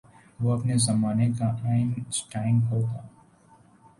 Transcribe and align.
وہ 0.39 0.53
اپنے 0.57 0.77
زمانے 0.77 1.27
کا 1.39 1.47
آئن 1.63 1.91
سٹائن 2.11 2.61
ہو 2.69 2.79
گا۔ 2.81 3.01